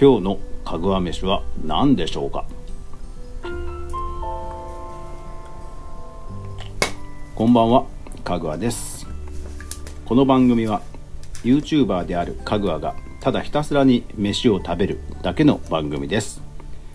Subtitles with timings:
[0.00, 2.46] 今日のかぐわ飯は何でしょうか？
[7.34, 7.84] こんばんは
[8.22, 9.08] かぐわです。
[10.04, 10.82] この番組は
[11.42, 16.42] YouTuber であるかぐわがただひたすらに飯を食べるだけの番組です。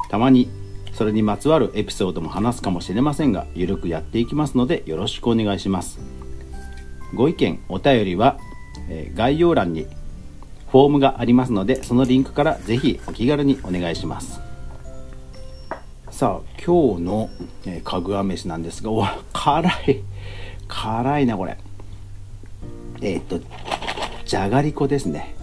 [0.09, 0.47] たまに
[0.93, 5.99] それにまつわるエピソードも話すかもしれませんがゆるくやっていきますのでよろしくお願いします。
[7.13, 8.39] ご意見お便りは、
[8.87, 9.87] えー概要欄に
[10.73, 14.41] フォームがありますのでそのリンクからぜひお気軽にお願いします。
[16.09, 17.29] さあ今日の、
[17.67, 20.01] えーかぐわ飯なんですがお辛い
[20.67, 21.59] 辛いなこれ。
[23.01, 23.39] えーっと
[24.25, 25.35] じゃがりこですね。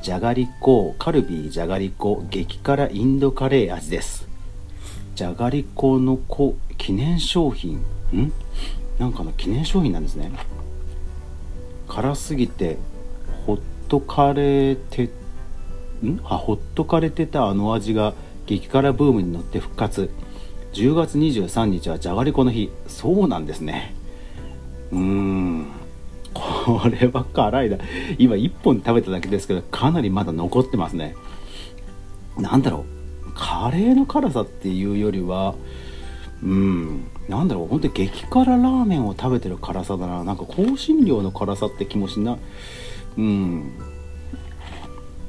[0.00, 4.26] じゃがりこカルビーじゃがりこ激辛インドカレー味です。
[5.14, 7.76] じゃがりこのこ記念商品。
[8.14, 8.32] ん？
[8.98, 10.32] なんかの記念商品なんですね。
[11.88, 12.78] 辛すぎて
[13.46, 13.60] ホッ
[13.92, 15.10] トカレーて
[16.02, 16.18] ん？
[16.24, 18.14] あホットカレーてたあの味が
[18.46, 20.08] 激辛ブームに乗って復活。
[20.72, 22.70] 10月23日はじゃがりこの日。
[22.86, 23.94] そうなんですね。
[24.92, 25.66] うーん。
[26.32, 27.76] これは辛いな。
[28.16, 31.14] 今1本食べただけですけどかなりまだ残ってますね。
[32.38, 32.86] なんだろ
[33.26, 33.32] う。
[33.34, 35.54] カレーの辛さっていうよりは
[36.42, 37.04] うん。
[37.28, 37.66] なんだろう。
[37.66, 40.24] 本当に激辛ラーメンを食べてる辛さだな。
[40.24, 42.38] なんか香辛料の辛さって気もしな
[43.16, 43.72] うん。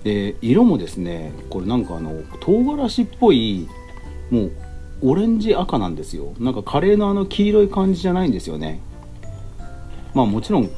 [0.04, 3.70] で色もですねこれなんかあの唐辛子っぽい
[4.30, 4.52] もう
[5.02, 6.34] オレンジ赤なんですよ。
[6.40, 8.80] なんかカレーのあの黄色い感じじゃないんですよね。
[10.14, 10.70] まあもちろん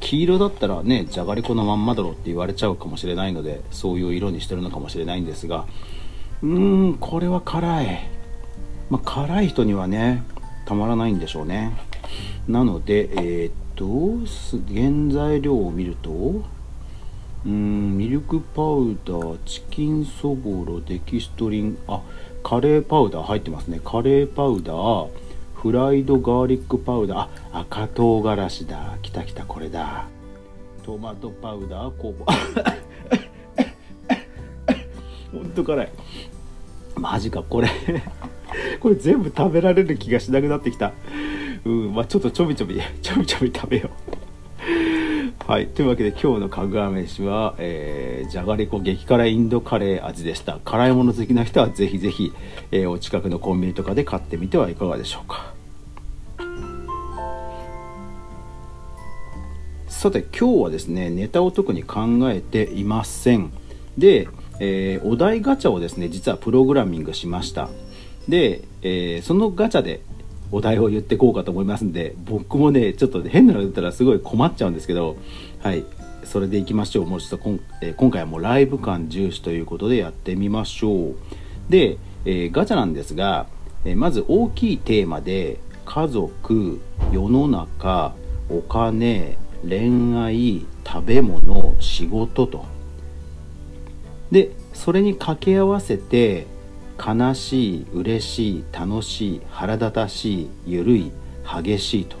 [0.00, 5.66] 黄色だったらねじゃがりこのまんまだろって言われちゃうかもしれないのでそういう色にしてるのかもしれないんですが。
[6.42, 8.10] うーんこれは辛い。
[8.90, 10.22] まあ、辛い人にはね
[10.66, 11.76] たまらないんでしょうね。
[12.46, 16.44] なのでえーっとす原材料を見ると？
[17.46, 22.00] うんミルクパウダーチキンそぼろデキストリンあ
[22.42, 23.80] カレーパウダー入ってますね。
[23.84, 25.08] カレーパウダー
[25.54, 27.18] フライドガーリックパウダー
[27.52, 28.98] あ赤唐辛子だ。
[29.02, 30.06] きたきたこれだ。
[30.82, 32.32] トマトパウダー酵母
[35.32, 35.92] ほんと辛い。
[36.96, 37.68] マジかこれ。
[38.80, 40.92] これ全部食べられる気がしなくなってきた。
[41.64, 43.90] うんまあちょっとちょびちょび ちょびちょび食べよう。
[45.46, 50.58] はいというわけで今日のかぐわ飯は、えーじゃがりこ激辛インドカレー味でした。
[50.64, 52.32] 辛いもの好きな人はぜひぜひ、
[52.70, 55.52] えーお近くのコンビニとかで買ってみてはいかがでしょうか。
[59.86, 63.50] さて今日はですねネタを特に考えていません。
[63.98, 64.28] で、
[64.60, 67.68] えーお題ガチャをですね実はプログラミングしました。
[68.28, 70.00] で、えーそのガチャで
[70.54, 75.16] お題を言ってこうかと思いますんで僕もねちょっと変なの言ったらすごい困っちゃうんですけど
[75.62, 75.84] はい。
[76.24, 77.06] それでいきましょう。
[77.06, 81.14] もうちょっとこん、えー今回はもうライブ感重視ということでやってみましょう。
[81.68, 83.46] で、えーガチャなんですが、
[83.84, 86.80] えーまず大きいテーマで家族
[87.12, 88.14] 世の中
[88.48, 89.36] お金
[89.68, 92.64] 恋愛食べ物仕事と。
[94.30, 96.46] でそれに掛け合わせて
[96.98, 101.12] 悲しい嬉しい楽しい腹立たしいゆるい
[101.44, 102.16] 激しいと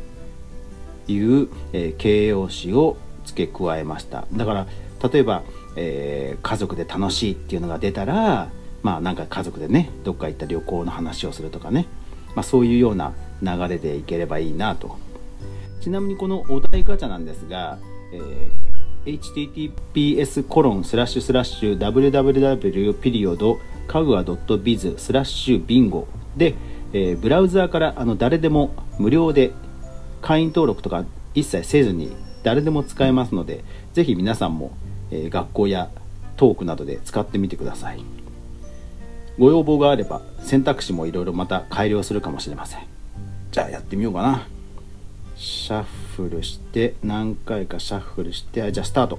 [1.10, 4.26] いう、えー形容詞を付け加えました。
[4.32, 4.66] だから
[5.08, 5.42] 例えば、
[5.76, 8.48] えー家族で楽しいっていうのが出たら
[8.82, 11.86] まあなんか家族でねどっか行った旅行の話をするとかね、
[12.34, 14.98] まあ、そういうような流れでいければいいなと。
[15.80, 17.78] ちなみにこのお題ガチャなんですが、
[18.12, 18.73] えー
[19.04, 26.54] https コロンスラッシュスラッシュ www ピリオドかぐわ .biz スラッシュビンゴで、
[26.92, 29.52] えーブラウザーからあの誰でも無料で
[30.22, 31.04] 会員登録とか
[31.34, 34.72] 一切せずに誰でも使えますのでぜひ皆さんも、
[35.10, 35.90] えー学校や
[36.36, 38.02] トークなどで使ってみてください。
[39.38, 42.86] ご要望があれば選択肢もいろいろまた改良するかもしれません。
[43.50, 44.46] じゃあやってみようかな。
[45.36, 45.82] シャッ
[46.16, 49.18] フルして何回かシャッフルしてあじゃあスタート。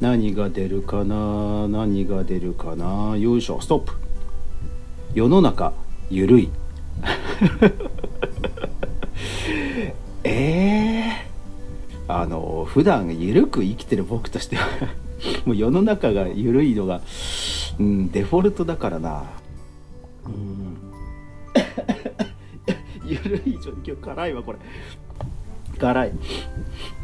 [0.00, 1.66] 何が出るかな？
[1.68, 3.16] 何が出るかな？
[3.16, 3.94] よいしょストップ。
[5.14, 5.72] 世の中
[6.10, 6.50] ゆるい。
[10.24, 11.28] ええ
[12.08, 14.66] あの普段ゆるく生きてる僕としては
[15.46, 17.00] もう世の中がゆるいのが、
[17.78, 19.24] うん、デフォルトだからな。
[20.26, 20.76] うん。
[23.08, 24.58] ゆるい状況辛いわこれ。
[25.78, 26.12] 辛い。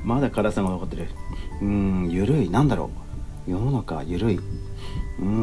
[0.04, 1.08] まだ辛さが残ってる。
[1.62, 2.50] うんゆるい。
[2.50, 2.90] なんだろ
[3.46, 3.50] う。
[3.50, 4.36] 世の中ゆるい。
[4.36, 5.34] うーん。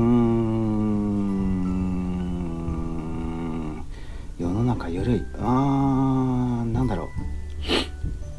[4.38, 5.26] 世の中ゆるい。
[5.40, 7.08] あーなんだろう。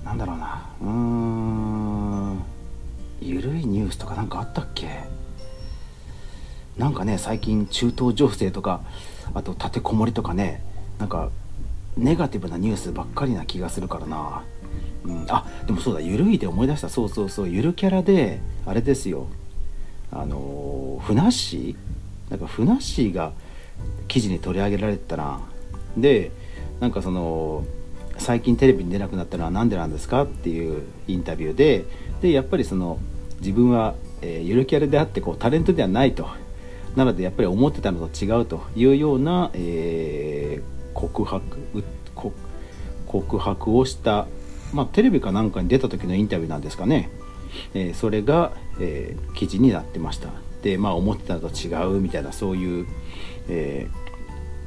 [0.05, 0.69] なんだろうな。
[0.81, 2.43] うーん。
[3.21, 4.89] ゆるいニュースとかなんかあったっけ？
[6.77, 8.81] なんかね最近中東情勢とか
[9.35, 10.65] あと立てこもりとかね
[10.99, 11.31] なんか
[11.97, 14.43] ネガティブなニュースばっかりな気がするからな、
[15.05, 16.01] うん、あでもそうだ。
[16.01, 16.89] ゆるいで思い出した。
[16.89, 17.49] そうそうそう。
[17.49, 19.27] ゆるキャラであれですよ。
[20.11, 22.31] あのふなっしー？
[22.31, 23.33] なんかふなっしーが
[24.09, 25.41] 記事に取り上げられてたな。
[25.97, 26.31] で
[26.81, 27.65] なんかその
[28.19, 31.85] 最近テレビに出なくなったのは何でなんですかっていうインタビューで
[32.21, 32.99] でやっぱりその
[33.41, 36.29] 自分は、えー、ゆるキャラであってこうタレントではないと。
[36.95, 40.63] なのでやっぱり思ってたのと違うというような、えー、
[40.95, 41.43] 告白
[43.07, 44.27] 告白をした、
[44.73, 47.11] まあ、テレビかなんかに出た時のインタビューなんですかね、
[47.75, 50.29] えー、それが、えー、記事になってました。
[50.63, 52.87] でまあ思ってたのと違うみたいなそういう、
[53.49, 53.89] え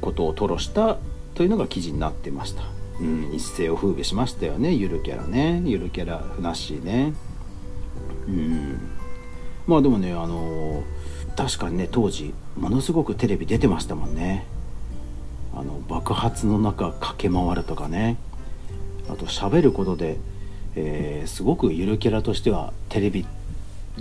[0.00, 0.98] ことを吐露した
[1.34, 2.62] というのが記事になってました、
[3.00, 4.74] うん、一世を風靡しましたよね。
[4.74, 5.62] ゆるキャラね。
[5.64, 7.14] ゆるキャラふなっしーね。
[8.28, 8.78] うん。
[9.66, 10.82] まあでもねあの
[11.36, 14.46] 確かにね当時ものすごくテレビ出てましたもんね。
[15.56, 18.16] あの爆発の中駆け回るとかね。
[19.08, 20.18] あと喋ることで、
[20.74, 23.24] えー、すごくゆるキャラとしてはテレビ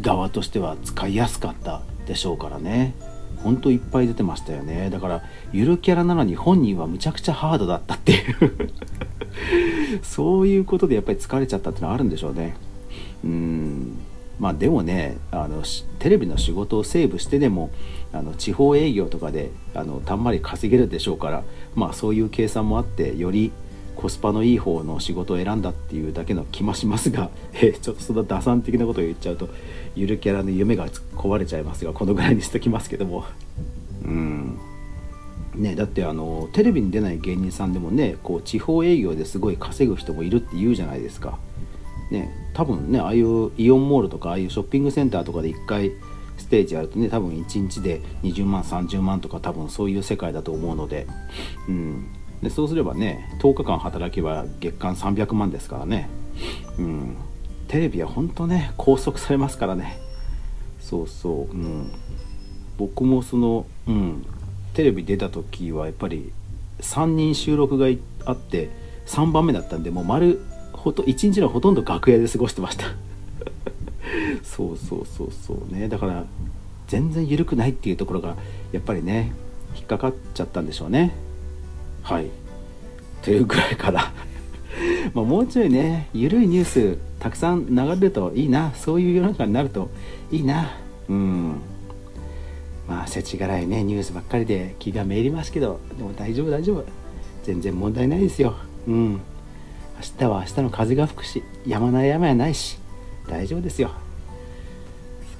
[0.01, 2.93] 側としては使いやすかったでしょうからね。
[3.37, 4.89] ほんといっぱい出てましたよね。
[4.89, 5.23] だから
[5.53, 8.71] ゆるキャラなのに本人はむちゃくちゃハードだったっていう。
[10.03, 12.55] そういうことでやっぱり疲れちゃったってのはあるんでしょうね。
[13.23, 13.97] うん。
[14.45, 15.63] まあでもねあの
[15.97, 17.71] テレビの仕事をセーブしてでも
[18.13, 21.43] あの地方営業とかであのたんまり稼げるでしょうから
[21.73, 23.51] まあそういう計算もあってより
[23.95, 29.49] コスパのいい方の仕事を選んだっていうだけの気もしますが、 えちょっとそんな打算的なことを言っちゃうと
[29.95, 33.23] ゆるキャラの夢が壊れちゃいますがこのぐらいにしときますけども
[34.05, 34.59] うん
[35.55, 41.39] ねだってあのテレビに出ない芸人さんでもねこう地方営業ですごい稼ぐ人もいるって言うじゃないですか。
[42.11, 45.91] ね、多分ねああいうイオンモールとかああいうショッピングセンターとかで1回
[46.37, 51.07] ステージやるとね多分1日で20万30万とか多分そういう世界だと思うので,、
[51.67, 52.07] うん、
[52.41, 56.09] でそうすればね10日間働けば月間300万ですからね、
[56.77, 57.15] うん、
[57.67, 59.97] テレビは本当ね拘束されますからね。
[60.79, 61.91] そうそう、うん、
[62.77, 64.23] 僕もその、うん、
[64.75, 66.31] テレビ出た時はやっぱり
[66.79, 67.87] 3人収録が
[68.25, 68.69] あって
[69.07, 70.39] 3番目だったんでもう丸
[70.85, 72.85] ほと一日のほとんど楽屋で過ごしてました。
[74.45, 75.89] そうそうそうそうね。
[75.89, 76.25] だから
[76.85, 78.35] 全然緩くないっていうところが
[78.71, 79.31] やっぱりね
[79.75, 81.15] 引っかかっちゃったんでしょうね。
[82.03, 82.27] はい。
[83.23, 84.13] というぐらいから。
[85.15, 88.71] まもうちょいね緩いニュースたくさん流れるといいな。
[88.75, 89.89] そういう世の中になると
[90.31, 90.77] いいな。
[91.09, 91.55] うん。
[92.87, 96.85] まあ世知辛いねニュースばっかりで気がめいりますけどでも大丈夫大丈夫。
[97.43, 98.53] 全然問題ないですよ。
[98.87, 99.19] うん。
[99.97, 102.77] 明日は明日の風が吹くし山ない山やないし
[103.27, 103.91] 大丈夫ですよ。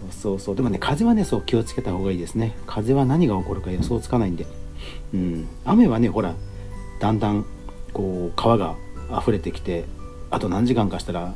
[0.02, 0.56] そうそうそう。
[0.56, 2.56] でもね風はねそう気をつけた方がいいですね。
[2.66, 4.46] 風は何が起こるか予想つかないんで。
[5.13, 5.48] うん。
[5.66, 6.36] 雨はねほら
[7.00, 7.46] だんだん
[7.94, 8.75] こう川が
[9.19, 9.86] 溢れてきて
[10.31, 11.34] あと何時間かしたら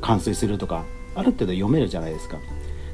[0.00, 0.84] 冠水するとか
[1.14, 2.38] ある程度読めるじゃないですか。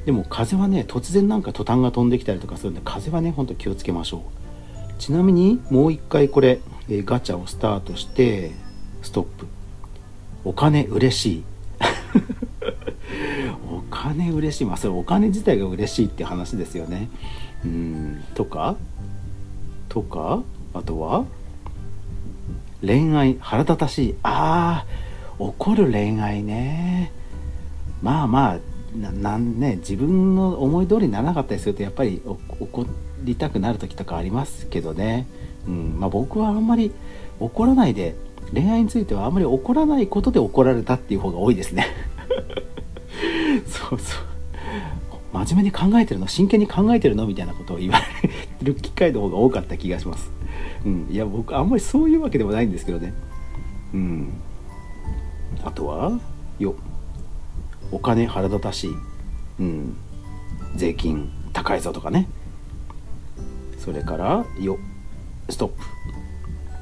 [0.05, 5.01] でも風はね突然なんかトタンが飛んできたりとかするんで風はねほんと気をつけましょう。
[5.01, 8.51] ちなみにもう一回これ、え、ガチャをスタートして
[9.01, 9.47] ストップ。
[10.43, 11.43] お金嬉しい。
[13.71, 14.65] お金嬉しい。
[14.65, 17.09] まあそれお金自体が嬉しいって話ですよね。
[17.65, 18.23] うん。
[18.33, 18.75] とか
[19.89, 20.41] とか
[20.73, 21.25] あとは
[22.81, 24.15] 恋愛腹立たしい。
[24.23, 24.87] ああ
[25.37, 27.11] 怒る恋愛ね。
[28.01, 28.59] まあまあ
[28.97, 35.27] なんね自分の思い通りにならなかったりするとやっぱり怒ってりたくなる時とかありますけどね、
[35.67, 36.91] うんまあ、僕はあんまり
[37.39, 38.15] 怒らないで
[38.53, 41.87] 恋愛についてはあんまり怒らないことで怒られたっていう方が多いですね
[43.65, 44.31] そうそう
[45.33, 48.29] 真面目に考えてるの真剣に考えてるのみたいなことを言われ
[48.61, 50.29] る機会の方が多かった気がします
[50.85, 53.13] うんいや僕あんまりそういうわけでもないんですけどね
[53.93, 54.33] うん
[55.63, 56.19] あとは
[56.59, 56.75] よ
[57.91, 58.91] お金腹立たしい
[59.59, 59.95] うん
[60.75, 62.27] 税金高いぞとかね
[63.81, 64.77] それからよ
[65.49, 65.83] ストップ。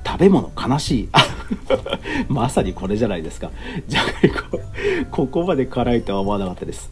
[0.06, 1.10] 食べ物悲しい。
[2.27, 3.51] まさにこれじゃないですか。
[3.88, 4.60] じゃがりこ
[5.10, 6.91] ここまで辛いとは思わなかったです。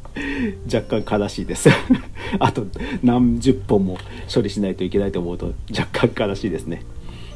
[0.74, 1.70] 若干悲しいです。
[2.40, 2.66] あと
[3.04, 3.98] 何十本も
[4.34, 6.84] 処理しないといけないと思うと若干悲しいですね。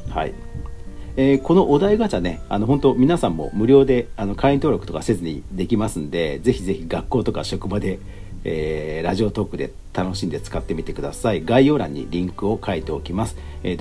[0.09, 0.33] はい。
[1.17, 7.99] えー、このお題ガチャね、あの本当皆さんも無料であの会員登録とかせずにできますんで、ぜひぜひ学校とか職場で
[8.43, 11.43] えー、ラジオトークで楽しんで使ってみてください。
[11.43, 13.77] 概要欄にリンクを書いておきます、えー、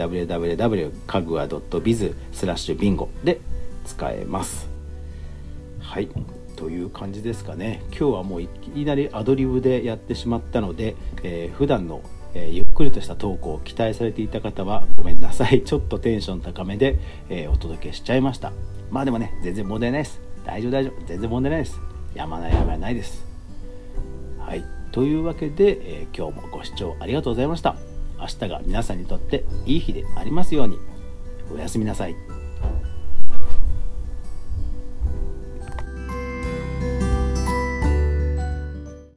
[1.07, 3.41] www.kagua.biz スラッシュビンゴで
[3.85, 4.69] 使えます。
[5.81, 6.09] はい。
[6.57, 7.83] という感じですかね。
[7.89, 12.03] 今日はもういきなりアドリブでやってしまったので、えー、普段の、
[12.35, 15.63] えー、ゆっくりとした投稿を期待されていた方はごめんなさい。
[15.65, 16.99] ちょっとテンション高めで、
[17.31, 18.53] えー、お届けしちゃいました。
[18.91, 20.21] まあでもね全然問題ないです。
[20.45, 21.07] 大丈夫大丈夫。
[21.07, 21.81] 全然問題ないです。
[22.15, 23.30] 山ない山ないです。
[24.51, 24.65] はい。
[24.91, 27.77] というわけで、えー、今日もご視聴ありがとうございました。
[28.19, 30.77] 明日が皆さんにとっていい日でありますように。
[31.55, 32.17] おやすみなさい。